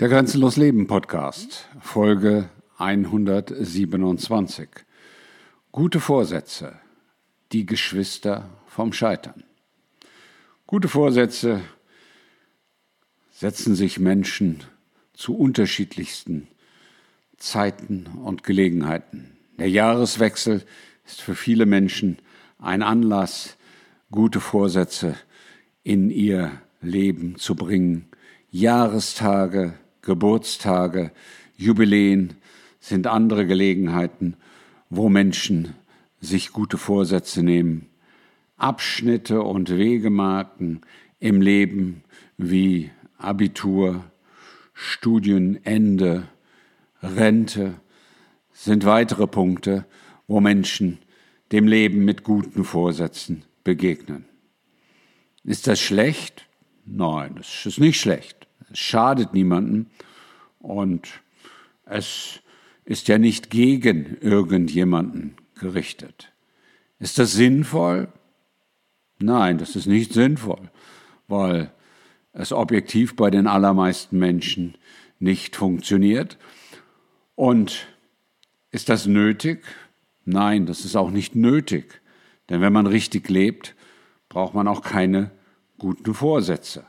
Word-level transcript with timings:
Der 0.00 0.08
Grenzenlos 0.08 0.56
Leben 0.56 0.86
Podcast, 0.86 1.68
Folge 1.78 2.48
127. 2.78 4.66
Gute 5.72 6.00
Vorsätze, 6.00 6.72
die 7.52 7.66
Geschwister 7.66 8.48
vom 8.64 8.94
Scheitern. 8.94 9.44
Gute 10.66 10.88
Vorsätze 10.88 11.60
setzen 13.30 13.74
sich 13.74 13.98
Menschen 13.98 14.64
zu 15.12 15.36
unterschiedlichsten 15.36 16.48
Zeiten 17.36 18.06
und 18.24 18.42
Gelegenheiten. 18.42 19.36
Der 19.58 19.68
Jahreswechsel 19.68 20.64
ist 21.04 21.20
für 21.20 21.34
viele 21.34 21.66
Menschen 21.66 22.20
ein 22.58 22.82
Anlass, 22.82 23.58
gute 24.10 24.40
Vorsätze 24.40 25.14
in 25.82 26.08
ihr 26.08 26.52
Leben 26.80 27.36
zu 27.36 27.54
bringen. 27.54 28.06
Jahrestage, 28.50 29.74
Geburtstage, 30.10 31.12
Jubiläen 31.56 32.34
sind 32.80 33.06
andere 33.06 33.46
Gelegenheiten, 33.46 34.34
wo 34.88 35.08
Menschen 35.08 35.76
sich 36.20 36.50
gute 36.50 36.78
Vorsätze 36.78 37.44
nehmen. 37.44 37.86
Abschnitte 38.56 39.40
und 39.42 39.70
Wegemarken 39.70 40.80
im 41.20 41.40
Leben 41.40 42.02
wie 42.38 42.90
Abitur, 43.18 44.02
Studienende, 44.74 46.26
Rente 47.00 47.74
sind 48.52 48.84
weitere 48.84 49.28
Punkte, 49.28 49.86
wo 50.26 50.40
Menschen 50.40 50.98
dem 51.52 51.68
Leben 51.68 52.04
mit 52.04 52.24
guten 52.24 52.64
Vorsätzen 52.64 53.44
begegnen. 53.62 54.24
Ist 55.44 55.68
das 55.68 55.78
schlecht? 55.78 56.48
Nein, 56.84 57.36
das 57.36 57.64
ist 57.64 57.78
nicht 57.78 58.00
schlecht. 58.00 58.48
Es 58.72 58.80
schadet 58.80 59.34
niemandem 59.34 59.86
und 60.60 61.08
es 61.84 62.40
ist 62.84 63.08
ja 63.08 63.18
nicht 63.18 63.50
gegen 63.50 64.16
irgendjemanden 64.20 65.34
gerichtet. 65.58 66.32
Ist 66.98 67.18
das 67.18 67.32
sinnvoll? 67.32 68.08
Nein, 69.18 69.58
das 69.58 69.76
ist 69.76 69.86
nicht 69.86 70.12
sinnvoll, 70.12 70.70
weil 71.28 71.72
es 72.32 72.52
objektiv 72.52 73.16
bei 73.16 73.30
den 73.30 73.46
allermeisten 73.46 74.18
Menschen 74.18 74.76
nicht 75.18 75.56
funktioniert. 75.56 76.38
Und 77.34 77.86
ist 78.70 78.88
das 78.88 79.06
nötig? 79.06 79.64
Nein, 80.24 80.66
das 80.66 80.84
ist 80.84 80.96
auch 80.96 81.10
nicht 81.10 81.34
nötig. 81.34 82.00
Denn 82.48 82.60
wenn 82.60 82.72
man 82.72 82.86
richtig 82.86 83.28
lebt, 83.28 83.74
braucht 84.28 84.54
man 84.54 84.68
auch 84.68 84.82
keine 84.82 85.30
guten 85.78 86.14
Vorsätze. 86.14 86.86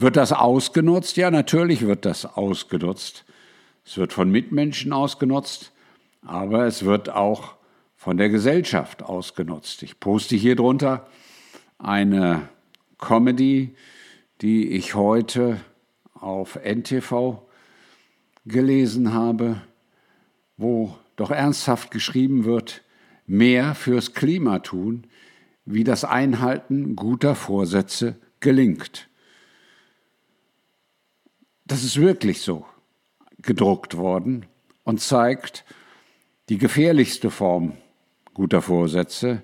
Wird 0.00 0.16
das 0.16 0.32
ausgenutzt? 0.32 1.16
Ja, 1.16 1.32
natürlich 1.32 1.84
wird 1.84 2.04
das 2.04 2.24
ausgenutzt. 2.24 3.24
Es 3.84 3.96
wird 3.96 4.12
von 4.12 4.30
Mitmenschen 4.30 4.92
ausgenutzt, 4.92 5.72
aber 6.22 6.66
es 6.66 6.84
wird 6.84 7.10
auch 7.10 7.56
von 7.96 8.16
der 8.16 8.28
Gesellschaft 8.28 9.02
ausgenutzt. 9.02 9.82
Ich 9.82 9.98
poste 9.98 10.36
hier 10.36 10.54
drunter 10.54 11.08
eine 11.78 12.48
Comedy, 12.98 13.74
die 14.40 14.70
ich 14.70 14.94
heute 14.94 15.60
auf 16.14 16.56
NTV 16.62 17.42
gelesen 18.46 19.12
habe, 19.12 19.60
wo 20.56 20.96
doch 21.16 21.32
ernsthaft 21.32 21.90
geschrieben 21.90 22.44
wird, 22.44 22.82
mehr 23.26 23.74
fürs 23.74 24.14
Klima 24.14 24.60
tun, 24.60 25.08
wie 25.64 25.82
das 25.82 26.04
Einhalten 26.04 26.94
guter 26.94 27.34
Vorsätze 27.34 28.16
gelingt. 28.38 29.07
Das 31.68 31.84
ist 31.84 32.00
wirklich 32.00 32.40
so 32.40 32.64
gedruckt 33.42 33.98
worden 33.98 34.46
und 34.84 35.02
zeigt 35.02 35.66
die 36.48 36.56
gefährlichste 36.56 37.30
Form 37.30 37.74
guter 38.32 38.62
Vorsätze, 38.62 39.42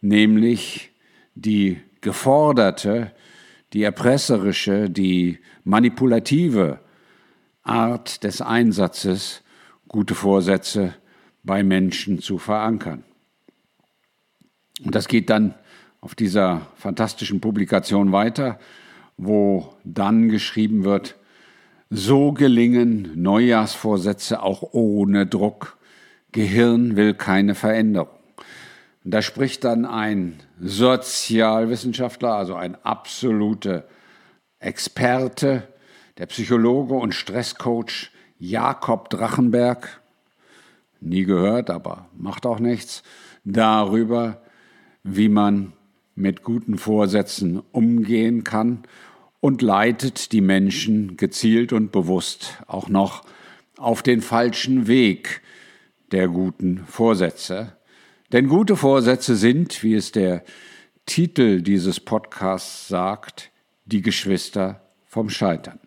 nämlich 0.00 0.90
die 1.36 1.80
geforderte, 2.00 3.12
die 3.72 3.84
erpresserische, 3.84 4.90
die 4.90 5.38
manipulative 5.62 6.80
Art 7.62 8.24
des 8.24 8.40
Einsatzes, 8.40 9.44
gute 9.86 10.16
Vorsätze 10.16 10.96
bei 11.44 11.62
Menschen 11.62 12.18
zu 12.18 12.38
verankern. 12.38 13.04
Und 14.84 14.96
das 14.96 15.06
geht 15.06 15.30
dann 15.30 15.54
auf 16.00 16.16
dieser 16.16 16.66
fantastischen 16.74 17.40
Publikation 17.40 18.10
weiter, 18.10 18.58
wo 19.16 19.76
dann 19.84 20.28
geschrieben 20.28 20.82
wird, 20.82 21.16
so 21.94 22.32
gelingen 22.32 23.10
Neujahrsvorsätze 23.16 24.42
auch 24.42 24.62
ohne 24.72 25.26
Druck. 25.26 25.76
Gehirn 26.32 26.96
will 26.96 27.12
keine 27.12 27.54
Veränderung. 27.54 28.18
da 29.04 29.20
spricht 29.20 29.64
dann 29.64 29.84
ein 29.84 30.40
Sozialwissenschaftler, 30.58 32.32
also 32.32 32.54
ein 32.54 32.76
absoluter 32.82 33.84
Experte, 34.58 35.68
der 36.16 36.26
Psychologe 36.26 36.94
und 36.94 37.14
Stresscoach 37.14 38.10
Jakob 38.38 39.10
Drachenberg, 39.10 40.00
nie 41.00 41.24
gehört, 41.24 41.68
aber 41.68 42.06
macht 42.16 42.46
auch 42.46 42.58
nichts, 42.58 43.02
darüber, 43.44 44.40
wie 45.02 45.28
man 45.28 45.74
mit 46.14 46.42
guten 46.42 46.78
Vorsätzen 46.78 47.60
umgehen 47.72 48.44
kann 48.44 48.84
und 49.42 49.60
leitet 49.60 50.30
die 50.30 50.40
Menschen 50.40 51.16
gezielt 51.16 51.72
und 51.72 51.90
bewusst 51.90 52.62
auch 52.68 52.88
noch 52.88 53.24
auf 53.76 54.04
den 54.04 54.22
falschen 54.22 54.86
Weg 54.86 55.42
der 56.12 56.28
guten 56.28 56.84
Vorsätze. 56.86 57.76
Denn 58.30 58.46
gute 58.46 58.76
Vorsätze 58.76 59.34
sind, 59.34 59.82
wie 59.82 59.94
es 59.94 60.12
der 60.12 60.44
Titel 61.06 61.60
dieses 61.60 61.98
Podcasts 61.98 62.86
sagt, 62.86 63.50
die 63.84 64.00
Geschwister 64.00 64.80
vom 65.08 65.28
Scheitern. 65.28 65.80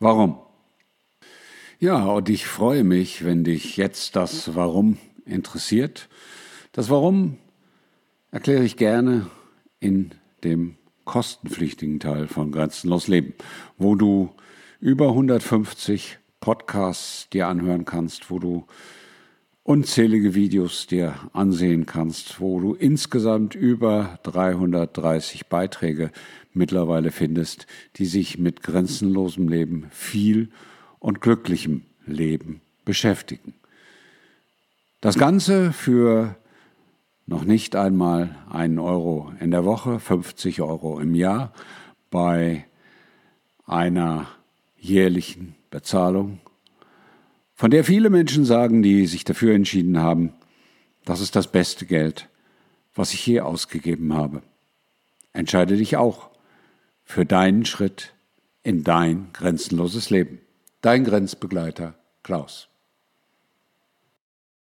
Warum? 0.00 0.36
Ja, 1.78 2.06
und 2.06 2.28
ich 2.28 2.48
freue 2.48 2.82
mich, 2.82 3.24
wenn 3.24 3.44
dich 3.44 3.76
jetzt 3.76 4.16
das 4.16 4.56
Warum 4.56 4.98
interessiert. 5.24 6.08
Das 6.72 6.90
Warum 6.90 7.38
erkläre 8.32 8.64
ich 8.64 8.76
gerne 8.76 9.30
in 9.78 10.10
dem 10.42 10.76
kostenpflichtigen 11.04 12.00
Teil 12.00 12.26
von 12.26 12.52
Grenzenlos 12.52 13.08
Leben, 13.08 13.34
wo 13.78 13.94
du 13.94 14.30
über 14.80 15.08
150 15.08 16.18
Podcasts 16.40 17.28
dir 17.30 17.48
anhören 17.48 17.84
kannst, 17.84 18.30
wo 18.30 18.38
du 18.38 18.66
unzählige 19.64 20.34
Videos 20.34 20.86
dir 20.86 21.14
ansehen 21.32 21.86
kannst, 21.86 22.40
wo 22.40 22.60
du 22.60 22.74
insgesamt 22.74 23.54
über 23.54 24.18
330 24.24 25.46
Beiträge 25.46 26.10
mittlerweile 26.52 27.12
findest, 27.12 27.66
die 27.96 28.06
sich 28.06 28.38
mit 28.38 28.62
grenzenlosem 28.62 29.48
Leben, 29.48 29.86
viel 29.90 30.50
und 30.98 31.20
glücklichem 31.20 31.82
Leben 32.06 32.60
beschäftigen. 32.84 33.54
Das 35.00 35.16
Ganze 35.16 35.72
für 35.72 36.36
noch 37.26 37.44
nicht 37.44 37.76
einmal 37.76 38.36
einen 38.50 38.78
Euro 38.78 39.32
in 39.40 39.50
der 39.50 39.64
Woche, 39.64 40.00
50 40.00 40.60
Euro 40.60 41.00
im 41.00 41.14
Jahr 41.14 41.52
bei 42.10 42.66
einer 43.66 44.26
jährlichen 44.76 45.54
Bezahlung, 45.70 46.40
von 47.54 47.70
der 47.70 47.84
viele 47.84 48.10
Menschen 48.10 48.44
sagen, 48.44 48.82
die 48.82 49.06
sich 49.06 49.24
dafür 49.24 49.54
entschieden 49.54 49.98
haben, 49.98 50.32
das 51.04 51.20
ist 51.20 51.36
das 51.36 51.46
beste 51.46 51.86
Geld, 51.86 52.28
was 52.94 53.14
ich 53.14 53.24
je 53.26 53.40
ausgegeben 53.40 54.14
habe. 54.14 54.42
Entscheide 55.32 55.76
dich 55.76 55.96
auch 55.96 56.30
für 57.04 57.24
deinen 57.24 57.64
Schritt 57.64 58.14
in 58.62 58.84
dein 58.84 59.28
grenzenloses 59.32 60.10
Leben. 60.10 60.40
Dein 60.80 61.04
Grenzbegleiter 61.04 61.94
Klaus. 62.22 62.68